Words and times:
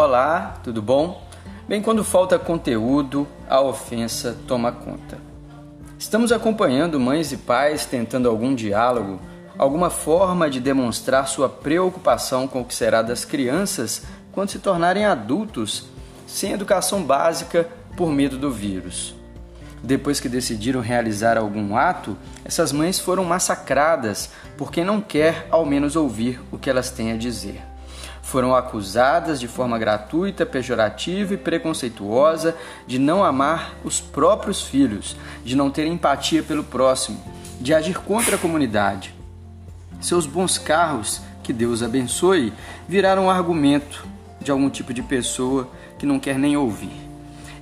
Olá, 0.00 0.60
tudo 0.62 0.80
bom? 0.80 1.26
Bem, 1.66 1.82
quando 1.82 2.04
falta 2.04 2.38
conteúdo, 2.38 3.26
a 3.50 3.60
ofensa 3.60 4.38
toma 4.46 4.70
conta. 4.70 5.18
Estamos 5.98 6.30
acompanhando 6.30 7.00
mães 7.00 7.32
e 7.32 7.36
pais 7.36 7.84
tentando 7.84 8.28
algum 8.28 8.54
diálogo, 8.54 9.18
alguma 9.58 9.90
forma 9.90 10.48
de 10.48 10.60
demonstrar 10.60 11.26
sua 11.26 11.48
preocupação 11.48 12.46
com 12.46 12.60
o 12.60 12.64
que 12.64 12.76
será 12.76 13.02
das 13.02 13.24
crianças 13.24 14.04
quando 14.30 14.50
se 14.50 14.60
tornarem 14.60 15.04
adultos, 15.04 15.86
sem 16.28 16.52
educação 16.52 17.02
básica 17.02 17.68
por 17.96 18.12
medo 18.12 18.38
do 18.38 18.52
vírus. 18.52 19.16
Depois 19.82 20.20
que 20.20 20.28
decidiram 20.28 20.80
realizar 20.80 21.36
algum 21.36 21.76
ato, 21.76 22.16
essas 22.44 22.70
mães 22.70 23.00
foram 23.00 23.24
massacradas 23.24 24.30
por 24.56 24.70
quem 24.70 24.84
não 24.84 25.00
quer 25.00 25.48
ao 25.50 25.66
menos 25.66 25.96
ouvir 25.96 26.40
o 26.52 26.56
que 26.56 26.70
elas 26.70 26.88
têm 26.88 27.10
a 27.10 27.16
dizer 27.16 27.60
foram 28.28 28.54
acusadas 28.54 29.40
de 29.40 29.48
forma 29.48 29.78
gratuita, 29.78 30.44
pejorativa 30.44 31.32
e 31.32 31.38
preconceituosa 31.38 32.54
de 32.86 32.98
não 32.98 33.24
amar 33.24 33.74
os 33.82 34.02
próprios 34.02 34.60
filhos, 34.60 35.16
de 35.42 35.56
não 35.56 35.70
ter 35.70 35.86
empatia 35.86 36.42
pelo 36.42 36.62
próximo, 36.62 37.18
de 37.58 37.72
agir 37.72 37.98
contra 38.00 38.36
a 38.36 38.38
comunidade. 38.38 39.14
Seus 39.98 40.26
bons 40.26 40.58
carros, 40.58 41.22
que 41.42 41.54
Deus 41.54 41.82
abençoe, 41.82 42.52
viraram 42.86 43.24
um 43.24 43.30
argumento 43.30 44.06
de 44.38 44.50
algum 44.50 44.68
tipo 44.68 44.92
de 44.92 45.00
pessoa 45.00 45.66
que 45.98 46.04
não 46.04 46.20
quer 46.20 46.38
nem 46.38 46.54
ouvir. 46.54 47.08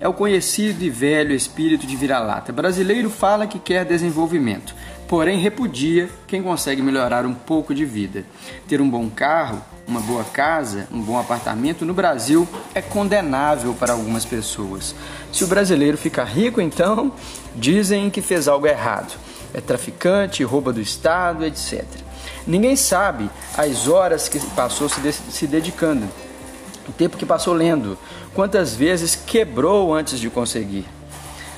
É 0.00 0.08
o 0.08 0.12
conhecido 0.12 0.82
e 0.82 0.90
velho 0.90 1.32
espírito 1.32 1.86
de 1.86 1.94
vira-lata. 1.94 2.52
Brasileiro 2.52 3.08
fala 3.08 3.46
que 3.46 3.60
quer 3.60 3.84
desenvolvimento, 3.84 4.74
porém 5.08 5.38
repudia 5.38 6.08
quem 6.26 6.42
consegue 6.42 6.82
melhorar 6.82 7.24
um 7.26 7.34
pouco 7.34 7.74
de 7.74 7.84
vida. 7.84 8.24
Ter 8.68 8.80
um 8.80 8.88
bom 8.88 9.08
carro 9.08 9.62
uma 9.86 10.00
boa 10.00 10.24
casa, 10.24 10.88
um 10.90 11.00
bom 11.00 11.18
apartamento 11.18 11.84
no 11.84 11.94
Brasil 11.94 12.46
é 12.74 12.82
condenável 12.82 13.72
para 13.74 13.92
algumas 13.92 14.24
pessoas. 14.24 14.94
Se 15.32 15.44
o 15.44 15.46
brasileiro 15.46 15.96
fica 15.96 16.24
rico, 16.24 16.60
então 16.60 17.12
dizem 17.54 18.10
que 18.10 18.20
fez 18.20 18.48
algo 18.48 18.66
errado. 18.66 19.16
É 19.54 19.60
traficante, 19.60 20.42
rouba 20.42 20.72
do 20.72 20.80
Estado, 20.80 21.44
etc. 21.44 21.84
Ninguém 22.46 22.74
sabe 22.74 23.30
as 23.56 23.86
horas 23.86 24.28
que 24.28 24.40
passou 24.50 24.88
se, 24.88 25.00
de 25.00 25.12
se 25.12 25.46
dedicando, 25.46 26.06
o 26.88 26.92
tempo 26.92 27.16
que 27.16 27.24
passou 27.24 27.54
lendo, 27.54 27.96
quantas 28.34 28.74
vezes 28.74 29.14
quebrou 29.14 29.94
antes 29.94 30.18
de 30.18 30.28
conseguir. 30.28 30.95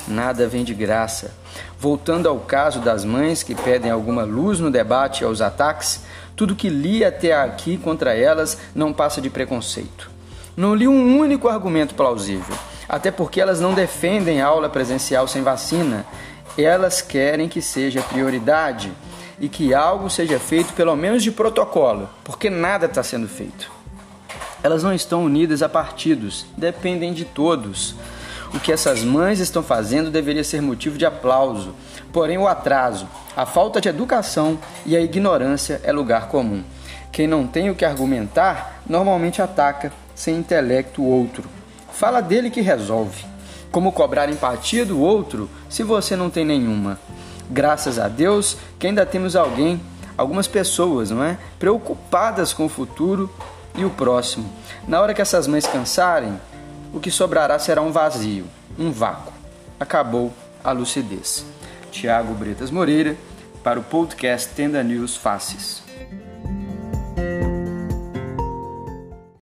Nada 0.09 0.49
vem 0.49 0.65
de 0.65 0.73
graça. 0.73 1.33
Voltando 1.79 2.29
ao 2.29 2.39
caso 2.39 2.81
das 2.81 3.05
mães 3.05 3.43
que 3.43 3.55
pedem 3.55 3.91
alguma 3.91 4.23
luz 4.23 4.59
no 4.59 4.71
debate 4.71 5.23
aos 5.23 5.43
ataques, 5.43 6.03
tudo 6.35 6.57
que 6.57 6.69
li 6.69 7.05
até 7.05 7.35
aqui 7.35 7.77
contra 7.77 8.15
elas 8.15 8.57
não 8.75 8.93
passa 8.93 9.21
de 9.21 9.29
preconceito. 9.29 10.11
Não 10.57 10.75
li 10.75 10.89
um 10.89 11.19
único 11.19 11.47
argumento 11.47 11.95
plausível, 11.95 12.57
até 12.89 13.11
porque 13.11 13.41
elas 13.41 13.61
não 13.61 13.75
defendem 13.75 14.41
aula 14.41 14.69
presencial 14.69 15.29
sem 15.29 15.43
vacina. 15.43 16.07
Elas 16.57 17.03
querem 17.03 17.49
que 17.49 17.61
seja 17.61 18.03
prioridade 18.03 18.91
e 19.39 19.49
que 19.49 19.75
algo 19.75 20.09
seja 20.09 20.39
feito, 20.39 20.73
pelo 20.73 20.97
menos 20.97 21.23
de 21.23 21.31
protocolo, 21.31 22.09
porque 22.25 22.49
nada 22.49 22.87
está 22.87 23.03
sendo 23.03 23.29
feito. 23.29 23.71
Elas 24.63 24.83
não 24.83 24.93
estão 24.93 25.25
unidas 25.25 25.63
a 25.63 25.69
partidos, 25.69 26.47
dependem 26.57 27.13
de 27.13 27.25
todos. 27.25 27.95
O 28.55 28.59
que 28.59 28.73
essas 28.73 29.03
mães 29.05 29.41
estão 29.41 29.63
fazendo 29.63 30.11
deveria 30.11 30.43
ser 30.43 30.63
motivo 30.63 30.97
de 30.97 31.05
aplauso, 31.05 31.75
porém 32.13 32.39
o 32.39 32.49
atraso, 32.49 33.07
a 33.37 33.45
falta 33.45 33.81
de 33.81 33.89
educação 33.89 34.59
e 34.87 34.97
a 34.97 35.01
ignorância 35.01 35.81
é 35.85 35.93
lugar 35.93 36.29
comum. 36.29 36.63
Quem 37.13 37.27
não 37.27 37.47
tem 37.47 37.71
o 37.71 37.75
que 37.75 37.85
argumentar 37.85 38.83
normalmente 38.89 39.43
ataca, 39.43 39.93
sem 40.15 40.37
intelecto, 40.37 41.03
o 41.03 41.07
outro. 41.07 41.45
Fala 41.93 42.21
dele 42.21 42.51
que 42.51 42.61
resolve. 42.61 43.25
Como 43.71 43.93
cobrar 43.93 44.31
empatia 44.31 44.85
do 44.85 45.01
outro 45.01 45.49
se 45.69 45.83
você 45.83 46.17
não 46.17 46.31
tem 46.31 46.45
nenhuma? 46.45 46.99
Graças 47.51 47.99
a 47.99 48.09
Deus 48.09 48.57
que 48.79 48.87
ainda 48.87 49.05
temos 49.05 49.37
alguém, 49.37 49.81
algumas 50.17 50.47
pessoas, 50.47 51.11
não 51.11 51.23
é? 51.23 51.37
Preocupadas 51.59 52.53
com 52.53 52.65
o 52.65 52.69
futuro 52.69 53.31
e 53.75 53.85
o 53.85 53.91
próximo. 53.91 54.51
Na 54.87 55.01
hora 55.01 55.13
que 55.13 55.23
essas 55.23 55.47
mães 55.47 55.67
cansarem, 55.67 56.39
o 56.93 57.01
que 57.01 57.11
sobrará 57.11 57.59
será 57.59 57.83
um 57.83 57.93
vazio, 57.93 58.47
um 58.79 58.91
vácuo. 58.91 59.33
Acabou 59.79 60.33
a 60.63 60.73
lucidez. 60.73 61.45
Tiago 61.91 62.35
Bretas 62.35 62.71
Moreira, 62.71 63.17
para 63.63 63.81
o 63.81 63.83
podcast 63.83 64.55
Tenda 64.55 64.83
News 64.83 65.17
Faces. 65.17 65.83